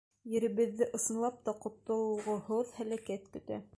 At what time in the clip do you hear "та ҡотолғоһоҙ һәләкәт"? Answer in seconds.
1.49-3.29